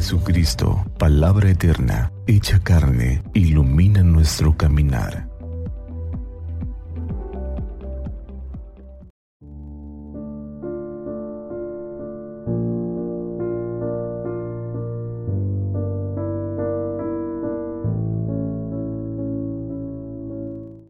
Jesucristo, 0.00 0.82
palabra 0.96 1.50
eterna, 1.50 2.10
hecha 2.26 2.58
carne, 2.60 3.22
ilumina 3.34 4.02
nuestro 4.02 4.56
caminar. 4.56 5.28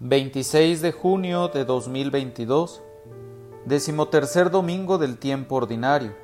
...26 0.00 0.80
de 0.80 0.92
junio 0.92 1.48
de 1.48 1.66
2022... 1.66 2.82
...decimotercer 3.66 4.50
domingo 4.50 4.96
del 4.96 5.18
tiempo 5.18 5.56
ordinario... 5.56 6.23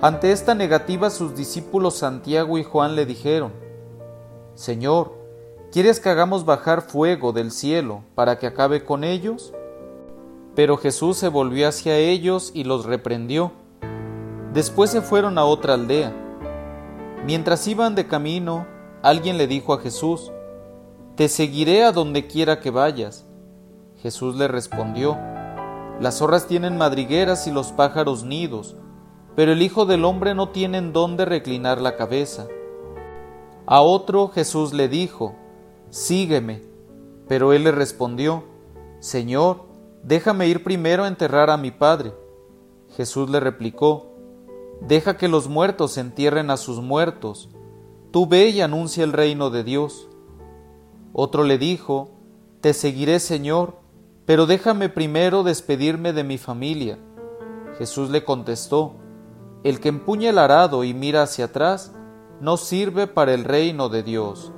Ante 0.00 0.30
esta 0.30 0.54
negativa 0.54 1.10
sus 1.10 1.34
discípulos 1.34 1.96
Santiago 1.96 2.56
y 2.56 2.62
Juan 2.62 2.94
le 2.94 3.04
dijeron, 3.04 3.52
Señor, 4.54 5.12
¿quieres 5.72 5.98
que 5.98 6.08
hagamos 6.08 6.44
bajar 6.44 6.82
fuego 6.82 7.32
del 7.32 7.50
cielo 7.50 8.04
para 8.14 8.38
que 8.38 8.46
acabe 8.46 8.84
con 8.84 9.02
ellos? 9.02 9.52
Pero 10.54 10.76
Jesús 10.76 11.16
se 11.16 11.26
volvió 11.26 11.66
hacia 11.66 11.96
ellos 11.96 12.52
y 12.54 12.62
los 12.62 12.86
reprendió. 12.86 13.50
Después 14.54 14.90
se 14.90 15.02
fueron 15.02 15.36
a 15.36 15.44
otra 15.44 15.74
aldea. 15.74 16.12
Mientras 17.26 17.66
iban 17.66 17.96
de 17.96 18.06
camino, 18.06 18.68
alguien 19.02 19.36
le 19.36 19.48
dijo 19.48 19.74
a 19.74 19.80
Jesús, 19.80 20.30
Te 21.16 21.28
seguiré 21.28 21.82
a 21.82 21.90
donde 21.90 22.28
quiera 22.28 22.60
que 22.60 22.70
vayas. 22.70 23.26
Jesús 23.96 24.36
le 24.36 24.46
respondió, 24.46 25.18
Las 26.00 26.18
zorras 26.18 26.46
tienen 26.46 26.78
madrigueras 26.78 27.48
y 27.48 27.50
los 27.50 27.72
pájaros 27.72 28.22
nidos, 28.22 28.76
pero 29.38 29.52
el 29.52 29.62
Hijo 29.62 29.86
del 29.86 30.04
Hombre 30.04 30.34
no 30.34 30.48
tiene 30.48 30.78
en 30.78 30.92
dónde 30.92 31.24
reclinar 31.24 31.80
la 31.80 31.94
cabeza. 31.94 32.48
A 33.66 33.82
otro 33.82 34.30
Jesús 34.30 34.72
le 34.72 34.88
dijo, 34.88 35.36
Sígueme. 35.90 36.64
Pero 37.28 37.52
él 37.52 37.62
le 37.62 37.70
respondió, 37.70 38.42
Señor, 38.98 39.66
déjame 40.02 40.48
ir 40.48 40.64
primero 40.64 41.04
a 41.04 41.06
enterrar 41.06 41.50
a 41.50 41.56
mi 41.56 41.70
Padre. 41.70 42.14
Jesús 42.96 43.30
le 43.30 43.38
replicó, 43.38 44.08
Deja 44.80 45.16
que 45.16 45.28
los 45.28 45.46
muertos 45.46 45.98
entierren 45.98 46.50
a 46.50 46.56
sus 46.56 46.82
muertos. 46.82 47.48
Tú 48.10 48.26
ve 48.26 48.48
y 48.48 48.60
anuncia 48.60 49.04
el 49.04 49.12
reino 49.12 49.50
de 49.50 49.62
Dios. 49.62 50.08
Otro 51.12 51.44
le 51.44 51.58
dijo, 51.58 52.10
Te 52.60 52.74
seguiré, 52.74 53.20
Señor, 53.20 53.76
pero 54.26 54.46
déjame 54.46 54.88
primero 54.88 55.44
despedirme 55.44 56.12
de 56.12 56.24
mi 56.24 56.38
familia. 56.38 56.98
Jesús 57.78 58.10
le 58.10 58.24
contestó, 58.24 58.96
el 59.64 59.80
que 59.80 59.88
empuña 59.88 60.30
el 60.30 60.38
arado 60.38 60.84
y 60.84 60.94
mira 60.94 61.22
hacia 61.22 61.46
atrás 61.46 61.92
no 62.40 62.56
sirve 62.56 63.06
para 63.06 63.34
el 63.34 63.44
reino 63.44 63.88
de 63.88 64.02
Dios. 64.02 64.52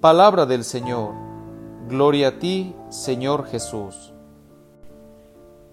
Palabra 0.00 0.46
del 0.46 0.64
Señor. 0.64 1.14
Gloria 1.88 2.28
a 2.28 2.38
ti, 2.38 2.74
Señor 2.88 3.46
Jesús. 3.46 4.12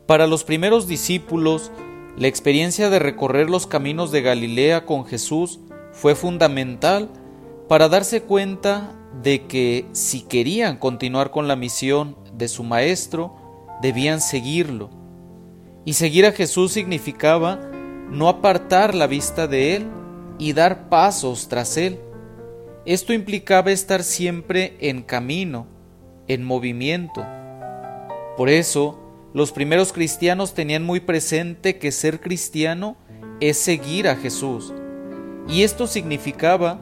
Para 0.05 0.27
los 0.27 0.43
primeros 0.43 0.87
discípulos, 0.87 1.71
la 2.17 2.27
experiencia 2.27 2.89
de 2.89 2.99
recorrer 2.99 3.49
los 3.49 3.67
caminos 3.67 4.11
de 4.11 4.21
Galilea 4.21 4.85
con 4.85 5.05
Jesús 5.05 5.59
fue 5.91 6.15
fundamental 6.15 7.09
para 7.67 7.89
darse 7.89 8.23
cuenta 8.23 8.91
de 9.21 9.47
que 9.47 9.87
si 9.93 10.21
querían 10.21 10.77
continuar 10.77 11.31
con 11.31 11.47
la 11.47 11.55
misión 11.55 12.17
de 12.33 12.47
su 12.47 12.63
Maestro, 12.63 13.35
debían 13.81 14.21
seguirlo 14.21 14.89
y 15.85 15.93
seguir 15.93 16.25
a 16.25 16.31
Jesús 16.31 16.73
significaba 16.73 17.57
no 18.09 18.27
apartar 18.27 18.95
la 18.95 19.07
vista 19.07 19.47
de 19.47 19.75
Él 19.75 19.87
y 20.39 20.53
dar 20.53 20.89
pasos 20.89 21.47
tras 21.47 21.77
Él. 21.77 21.99
Esto 22.85 23.13
implicaba 23.13 23.71
estar 23.71 24.03
siempre 24.03 24.75
en 24.79 25.03
camino, 25.03 25.67
en 26.27 26.43
movimiento. 26.43 27.25
Por 28.35 28.49
eso, 28.49 28.99
los 29.33 29.51
primeros 29.51 29.93
cristianos 29.93 30.53
tenían 30.53 30.83
muy 30.83 30.99
presente 30.99 31.77
que 31.77 31.91
ser 31.91 32.19
cristiano 32.19 32.97
es 33.39 33.57
seguir 33.57 34.07
a 34.07 34.15
Jesús, 34.15 34.73
y 35.47 35.63
esto 35.63 35.87
significaba 35.87 36.79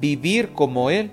vivir 0.00 0.52
como 0.52 0.90
Él. 0.90 1.12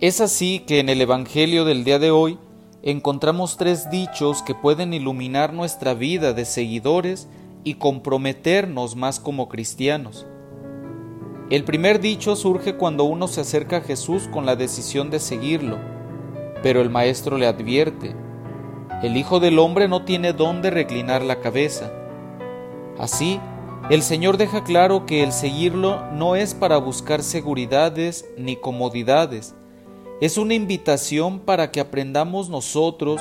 Es 0.00 0.20
así 0.20 0.60
que 0.66 0.80
en 0.80 0.88
el 0.88 1.00
Evangelio 1.00 1.64
del 1.64 1.84
día 1.84 1.98
de 1.98 2.10
hoy 2.10 2.38
encontramos 2.82 3.56
tres 3.56 3.90
dichos 3.90 4.42
que 4.42 4.54
pueden 4.54 4.94
iluminar 4.94 5.52
nuestra 5.52 5.94
vida 5.94 6.32
de 6.32 6.44
seguidores 6.44 7.28
y 7.64 7.74
comprometernos 7.74 8.96
más 8.96 9.20
como 9.20 9.48
cristianos. 9.48 10.26
El 11.50 11.64
primer 11.64 12.00
dicho 12.00 12.36
surge 12.36 12.76
cuando 12.76 13.04
uno 13.04 13.28
se 13.28 13.40
acerca 13.40 13.78
a 13.78 13.80
Jesús 13.82 14.28
con 14.28 14.46
la 14.46 14.56
decisión 14.56 15.10
de 15.10 15.18
seguirlo, 15.18 15.78
pero 16.62 16.80
el 16.80 16.90
Maestro 16.90 17.36
le 17.36 17.46
advierte, 17.46 18.14
el 19.02 19.16
Hijo 19.16 19.40
del 19.40 19.58
Hombre 19.58 19.88
no 19.88 20.04
tiene 20.04 20.32
dónde 20.32 20.70
reclinar 20.70 21.22
la 21.22 21.40
cabeza. 21.40 21.90
Así, 22.98 23.40
el 23.88 24.02
Señor 24.02 24.36
deja 24.36 24.62
claro 24.62 25.06
que 25.06 25.22
el 25.22 25.32
seguirlo 25.32 26.00
no 26.12 26.36
es 26.36 26.54
para 26.54 26.76
buscar 26.76 27.22
seguridades 27.22 28.26
ni 28.36 28.56
comodidades, 28.56 29.54
es 30.20 30.36
una 30.36 30.54
invitación 30.54 31.40
para 31.40 31.70
que 31.70 31.80
aprendamos 31.80 32.50
nosotros 32.50 33.20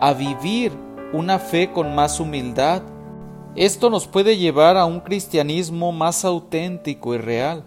a 0.00 0.12
vivir 0.14 0.72
una 1.12 1.38
fe 1.38 1.70
con 1.72 1.94
más 1.94 2.18
humildad. 2.18 2.82
Esto 3.54 3.88
nos 3.88 4.08
puede 4.08 4.36
llevar 4.36 4.76
a 4.76 4.84
un 4.84 5.00
cristianismo 5.00 5.92
más 5.92 6.24
auténtico 6.24 7.14
y 7.14 7.18
real, 7.18 7.64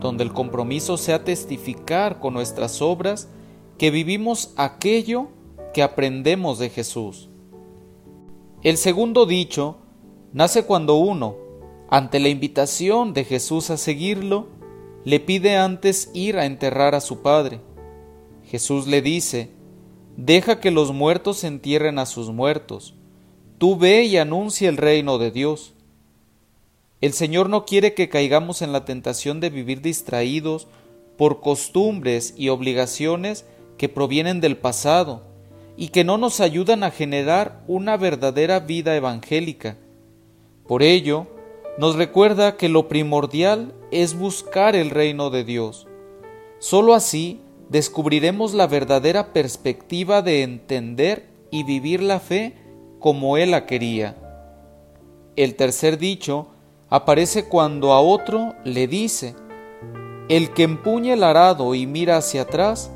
donde 0.00 0.22
el 0.22 0.32
compromiso 0.32 0.96
sea 0.96 1.24
testificar 1.24 2.20
con 2.20 2.34
nuestras 2.34 2.80
obras 2.80 3.28
que 3.76 3.90
vivimos 3.90 4.52
aquello 4.56 5.28
que 5.74 5.82
aprendemos 5.82 6.60
de 6.60 6.70
Jesús. 6.70 7.28
El 8.62 8.76
segundo 8.76 9.26
dicho 9.26 9.78
nace 10.32 10.64
cuando 10.64 10.94
uno, 10.94 11.36
ante 11.90 12.20
la 12.20 12.28
invitación 12.28 13.12
de 13.14 13.24
Jesús 13.24 13.70
a 13.70 13.76
seguirlo, 13.76 14.46
le 15.04 15.18
pide 15.18 15.56
antes 15.56 16.10
ir 16.14 16.38
a 16.38 16.46
enterrar 16.46 16.94
a 16.94 17.00
su 17.00 17.22
Padre. 17.22 17.60
Jesús 18.52 18.86
le 18.86 19.00
dice, 19.00 19.48
Deja 20.18 20.60
que 20.60 20.70
los 20.70 20.92
muertos 20.92 21.42
entierren 21.42 21.98
a 21.98 22.04
sus 22.04 22.28
muertos. 22.28 22.92
Tú 23.56 23.78
ve 23.78 24.04
y 24.04 24.18
anuncia 24.18 24.68
el 24.68 24.76
reino 24.76 25.16
de 25.16 25.30
Dios. 25.30 25.72
El 27.00 27.14
Señor 27.14 27.48
no 27.48 27.64
quiere 27.64 27.94
que 27.94 28.10
caigamos 28.10 28.60
en 28.60 28.72
la 28.72 28.84
tentación 28.84 29.40
de 29.40 29.48
vivir 29.48 29.80
distraídos 29.80 30.68
por 31.16 31.40
costumbres 31.40 32.34
y 32.36 32.50
obligaciones 32.50 33.46
que 33.78 33.88
provienen 33.88 34.42
del 34.42 34.58
pasado 34.58 35.22
y 35.78 35.88
que 35.88 36.04
no 36.04 36.18
nos 36.18 36.40
ayudan 36.40 36.84
a 36.84 36.90
generar 36.90 37.64
una 37.68 37.96
verdadera 37.96 38.60
vida 38.60 38.94
evangélica. 38.94 39.78
Por 40.68 40.82
ello, 40.82 41.26
nos 41.78 41.96
recuerda 41.96 42.58
que 42.58 42.68
lo 42.68 42.86
primordial 42.86 43.72
es 43.90 44.12
buscar 44.12 44.76
el 44.76 44.90
reino 44.90 45.30
de 45.30 45.42
Dios. 45.42 45.86
Solo 46.58 46.92
así 46.92 47.40
descubriremos 47.72 48.52
la 48.52 48.66
verdadera 48.66 49.32
perspectiva 49.32 50.20
de 50.20 50.42
entender 50.42 51.30
y 51.50 51.64
vivir 51.64 52.02
la 52.02 52.20
fe 52.20 52.54
como 53.00 53.38
Él 53.38 53.52
la 53.52 53.64
quería. 53.64 54.14
El 55.36 55.56
tercer 55.56 55.96
dicho 55.96 56.48
aparece 56.90 57.48
cuando 57.48 57.94
a 57.94 58.00
otro 58.00 58.52
le 58.64 58.86
dice, 58.86 59.34
el 60.28 60.52
que 60.52 60.64
empuña 60.64 61.14
el 61.14 61.24
arado 61.24 61.74
y 61.74 61.86
mira 61.86 62.18
hacia 62.18 62.42
atrás, 62.42 62.90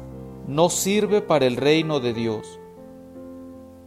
no 0.47 0.69
sirve 0.69 1.23
para 1.23 1.47
el 1.47 1.57
reino 1.57 1.99
de 1.99 2.13
Dios. 2.13 2.61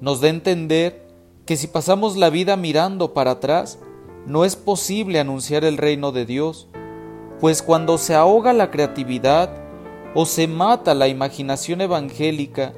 Nos 0.02 0.22
da 0.22 0.28
a 0.28 0.32
entender 0.32 1.08
que 1.46 1.56
si 1.56 1.68
pasamos 1.68 2.18
la 2.18 2.32
vida 2.32 2.58
mirando 2.58 3.14
para 3.14 3.32
atrás, 3.32 3.78
no 4.26 4.44
es 4.44 4.56
posible 4.56 5.20
anunciar 5.20 5.64
el 5.66 5.78
reino 5.78 6.12
de 6.12 6.26
Dios, 6.26 6.68
pues 7.40 7.62
cuando 7.62 8.00
se 8.00 8.16
ahoga 8.16 8.54
la 8.54 8.72
creatividad, 8.72 9.59
o 10.16 10.26
se 10.26 10.48
mata 10.48 10.94
la 10.94 11.08
imaginación 11.08 11.82
evangélica, 11.82 12.74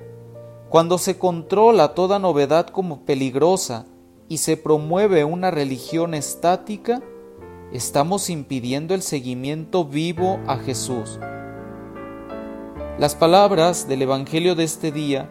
cuando 0.69 0.97
se 0.97 1.17
controla 1.17 1.93
toda 1.93 2.19
novedad 2.19 2.67
como 2.67 3.05
peligrosa 3.05 3.85
y 4.27 4.37
se 4.37 4.57
promueve 4.57 5.23
una 5.25 5.51
religión 5.51 6.13
estática, 6.13 7.01
estamos 7.73 8.29
impidiendo 8.29 8.93
el 8.93 9.01
seguimiento 9.01 9.85
vivo 9.85 10.39
a 10.47 10.57
Jesús. 10.57 11.19
Las 12.97 13.15
palabras 13.15 13.87
del 13.87 14.03
Evangelio 14.03 14.55
de 14.55 14.63
este 14.63 14.91
día 14.91 15.29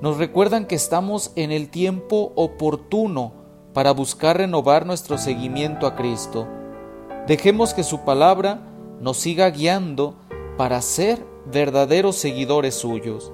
nos 0.00 0.18
recuerdan 0.18 0.66
que 0.66 0.74
estamos 0.74 1.32
en 1.36 1.52
el 1.52 1.70
tiempo 1.70 2.32
oportuno 2.34 3.32
para 3.72 3.92
buscar 3.92 4.38
renovar 4.38 4.86
nuestro 4.86 5.16
seguimiento 5.16 5.86
a 5.86 5.96
Cristo. 5.96 6.46
Dejemos 7.26 7.74
que 7.74 7.82
su 7.82 8.00
palabra 8.00 8.60
nos 9.00 9.18
siga 9.18 9.48
guiando 9.50 10.16
para 10.56 10.80
ser 10.80 11.24
verdaderos 11.46 12.16
seguidores 12.16 12.74
suyos. 12.74 13.32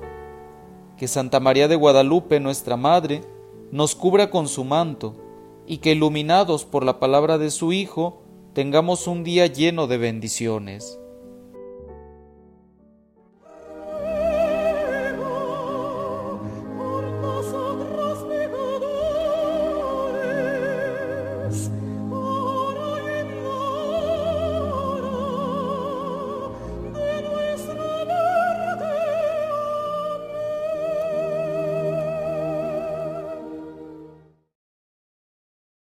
Que 0.96 1.08
Santa 1.08 1.40
María 1.40 1.68
de 1.68 1.76
Guadalupe, 1.76 2.40
nuestra 2.40 2.76
Madre, 2.76 3.22
nos 3.70 3.94
cubra 3.94 4.30
con 4.30 4.48
su 4.48 4.64
manto 4.64 5.14
y 5.66 5.78
que 5.78 5.92
iluminados 5.92 6.64
por 6.64 6.84
la 6.84 6.98
palabra 6.98 7.38
de 7.38 7.50
su 7.50 7.72
Hijo, 7.72 8.22
tengamos 8.52 9.06
un 9.06 9.24
día 9.24 9.46
lleno 9.46 9.86
de 9.86 9.98
bendiciones. 9.98 10.98